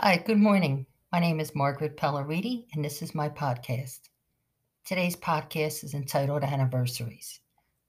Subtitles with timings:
[0.00, 0.86] Hi, good morning.
[1.10, 3.98] My name is Margaret Pelleriti, and this is my podcast.
[4.84, 7.40] Today's podcast is entitled Anniversaries.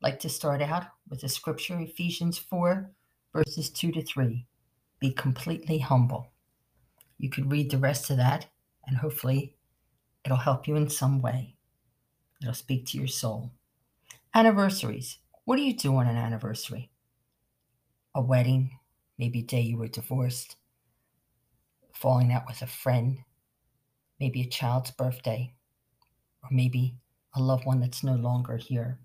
[0.01, 2.89] I'd like to start out with the scripture Ephesians 4,
[3.31, 4.43] verses 2 to 3.
[4.99, 6.31] Be completely humble.
[7.19, 8.47] You could read the rest of that,
[8.87, 9.55] and hopefully,
[10.25, 11.57] it'll help you in some way.
[12.41, 13.51] It'll speak to your soul.
[14.33, 15.19] Anniversaries.
[15.45, 16.89] What do you do on an anniversary?
[18.15, 18.79] A wedding,
[19.19, 20.55] maybe a day you were divorced,
[21.99, 23.19] falling out with a friend,
[24.21, 25.53] maybe a child's birthday,
[26.41, 26.95] or maybe
[27.35, 28.97] a loved one that's no longer here.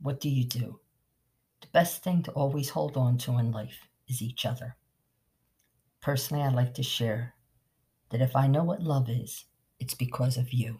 [0.00, 0.78] What do you do?
[1.60, 4.76] The best thing to always hold on to in life is each other.
[6.00, 7.34] Personally, I'd like to share
[8.10, 9.46] that if I know what love is,
[9.80, 10.78] it's because of you.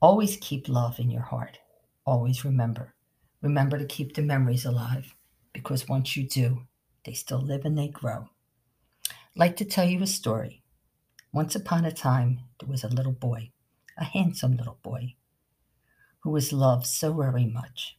[0.00, 1.58] Always keep love in your heart.
[2.06, 2.94] Always remember.
[3.42, 5.14] Remember to keep the memories alive
[5.52, 6.62] because once you do,
[7.04, 8.31] they still live and they grow
[9.34, 10.62] like to tell you a story.
[11.32, 13.50] Once upon a time, there was a little boy,
[13.96, 15.14] a handsome little boy,
[16.20, 17.96] who was loved so very much.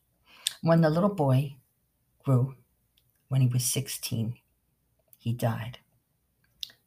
[0.61, 1.55] When the little boy
[2.23, 2.55] grew,
[3.29, 4.35] when he was 16,
[5.17, 5.79] he died.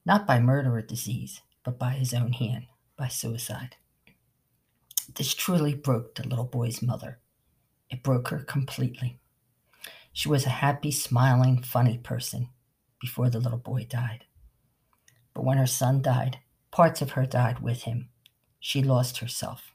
[0.05, 3.75] Not by murder or disease, but by his own hand, by suicide.
[5.13, 7.19] This truly broke the little boy's mother.
[7.91, 9.19] It broke her completely.
[10.13, 12.51] She was a happy, smiling, funny person
[13.01, 14.25] before the little boy died.
[15.37, 16.39] But when her son died,
[16.71, 18.09] parts of her died with him.
[18.59, 19.75] She lost herself.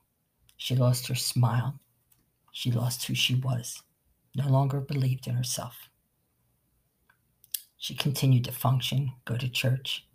[0.57, 1.79] She lost her smile.
[2.51, 3.83] She lost who she was,
[4.35, 5.87] no longer believed in herself.
[7.77, 10.07] She continued to function, go to church,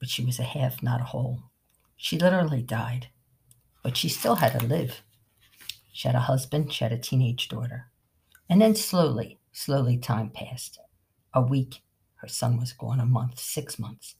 [0.00, 1.42] but she was a half, not a whole.
[1.94, 3.08] She literally died,
[3.82, 5.02] but she still had to live.
[5.92, 7.90] She had a husband, she had a teenage daughter.
[8.48, 10.80] And then slowly, slowly time passed.
[11.34, 11.82] A week,
[12.16, 14.14] her son was gone, a month, six months.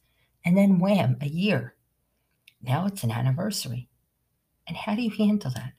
[0.44, 1.74] And then wham, a year.
[2.60, 3.88] Now it's an anniversary.
[4.66, 5.72] And how do you handle that?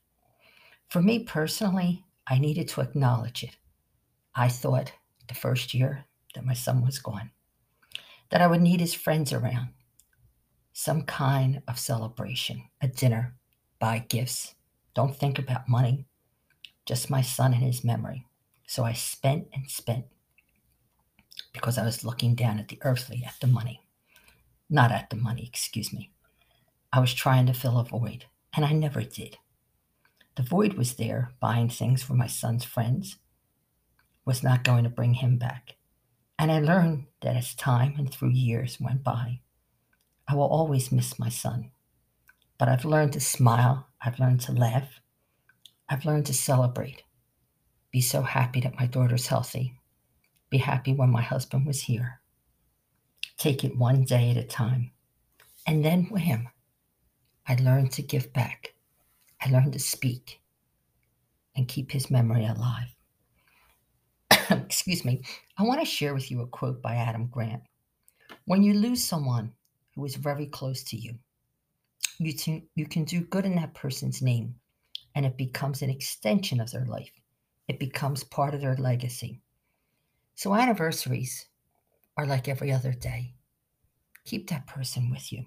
[0.90, 3.58] For me personally, I needed to acknowledge it.
[4.36, 4.94] I thought
[5.28, 7.32] the first year that my son was gone,
[8.30, 9.70] that I would need his friends around,
[10.74, 13.36] some kind of celebration, a dinner,
[13.80, 14.56] buy gifts.
[14.94, 16.06] Don't think about money,
[16.86, 18.26] just my son and his memory.
[18.68, 20.06] So I spent and spent
[21.54, 23.82] because I was looking down at the earthly, at the money
[24.74, 26.12] not at the money, excuse me.
[26.92, 28.26] I was trying to fill a void,
[28.56, 29.38] and I never did.
[30.36, 33.18] The void was there, buying things for my son's friends,
[34.26, 35.76] was not going to bring him back.
[36.40, 39.42] And I learned that as time and through years went by,
[40.28, 41.70] I will always miss my son.
[42.58, 45.02] But I've learned to smile, I've learned to laugh,
[45.88, 47.04] I've learned to celebrate,
[47.92, 49.76] be so happy that my daughter's healthy,
[50.50, 52.22] be happy when my husband was here.
[53.38, 54.92] Take it one day at a time.
[55.66, 56.50] And then wham,
[57.48, 58.74] I learned to give back.
[59.42, 60.42] I learned to speak
[61.56, 62.94] and keep his memory alive.
[64.50, 65.24] Excuse me.
[65.58, 67.64] I want to share with you a quote by Adam Grant.
[68.46, 69.54] When you lose someone
[69.96, 71.16] who is very close to you,
[72.20, 74.56] you, t- you can do good in that person's name,
[75.16, 77.12] and it becomes an extension of their life.
[77.68, 79.42] It becomes part of their legacy.
[80.36, 81.46] So, anniversaries
[82.18, 83.36] are like every other day.
[84.26, 85.46] Keep that person with you.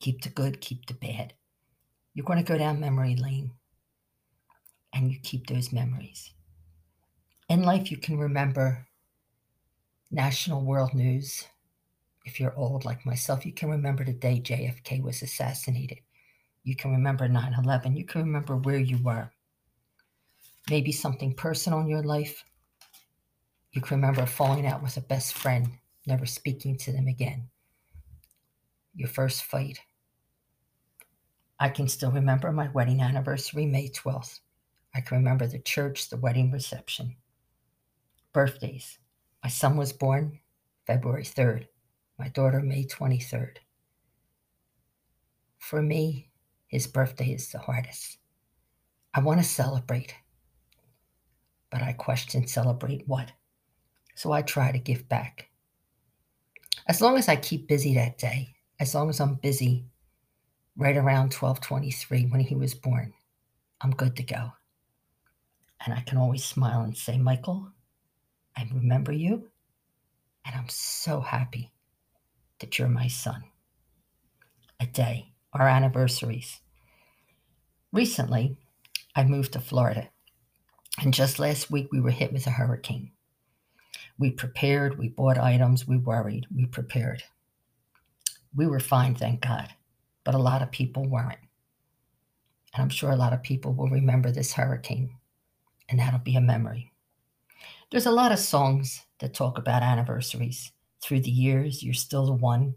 [0.00, 1.34] Keep the good, keep the bad.
[2.12, 3.52] You're going to go down memory lane
[4.92, 6.32] and you keep those memories.
[7.48, 8.86] In life, you can remember
[10.10, 11.44] national world news.
[12.24, 15.98] If you're old like myself, you can remember the day JFK was assassinated.
[16.62, 17.96] You can remember 9 11.
[17.96, 19.30] You can remember where you were.
[20.70, 22.42] Maybe something personal in your life
[23.74, 25.68] you can remember falling out with a best friend,
[26.06, 27.48] never speaking to them again.
[28.94, 29.80] Your first fight.
[31.58, 34.38] I can still remember my wedding anniversary, May 12th.
[34.94, 37.16] I can remember the church, the wedding reception.
[38.32, 38.98] Birthdays.
[39.42, 40.38] My son was born
[40.86, 41.66] February 3rd,
[42.16, 43.56] my daughter, May 23rd.
[45.58, 46.30] For me,
[46.68, 48.18] his birthday is the hardest.
[49.12, 50.14] I want to celebrate,
[51.70, 53.32] but I question celebrate what?
[54.14, 55.48] So I try to give back.
[56.86, 59.86] As long as I keep busy that day, as long as I'm busy
[60.76, 63.12] right around 1223 when he was born,
[63.80, 64.52] I'm good to go.
[65.84, 67.68] And I can always smile and say, Michael,
[68.56, 69.50] I remember you,
[70.44, 71.72] and I'm so happy
[72.60, 73.44] that you're my son.
[74.80, 76.60] A day, our anniversaries.
[77.92, 78.56] Recently,
[79.14, 80.08] I moved to Florida,
[81.00, 83.10] and just last week we were hit with a hurricane.
[84.18, 87.22] We prepared, we bought items, we worried, we prepared.
[88.54, 89.68] We were fine, thank God,
[90.22, 91.38] but a lot of people weren't.
[92.72, 95.16] And I'm sure a lot of people will remember this hurricane,
[95.88, 96.92] and that'll be a memory.
[97.90, 100.72] There's a lot of songs that talk about anniversaries.
[101.02, 102.74] Through the years, you're still the one,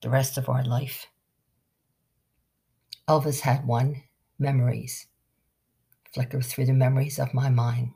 [0.00, 1.06] the rest of our life.
[3.08, 4.02] Elvis had one,
[4.40, 5.06] Memories.
[6.14, 7.92] Flicker through the memories of my mind.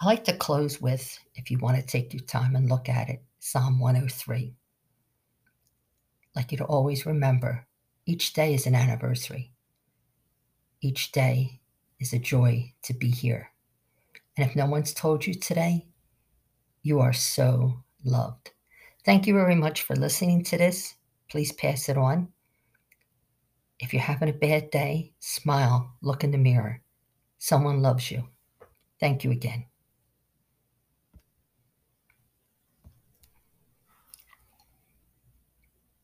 [0.00, 3.10] I like to close with, if you want to take your time and look at
[3.10, 4.38] it, Psalm 103.
[4.46, 4.54] I'd
[6.34, 7.66] like you to always remember
[8.06, 9.52] each day is an anniversary.
[10.80, 11.60] Each day
[12.00, 13.50] is a joy to be here.
[14.38, 15.86] And if no one's told you today,
[16.82, 18.52] you are so loved.
[19.04, 20.94] Thank you very much for listening to this.
[21.30, 22.28] Please pass it on.
[23.78, 26.80] If you're having a bad day, smile, look in the mirror.
[27.36, 28.28] Someone loves you.
[28.98, 29.66] Thank you again.